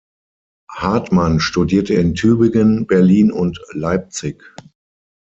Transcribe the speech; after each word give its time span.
Hartmann 0.71 1.39
studierte 1.39 1.93
in 1.93 2.15
Tübingen, 2.15 2.87
Berlin 2.87 3.31
und 3.31 3.61
Leipzig. 3.71 4.43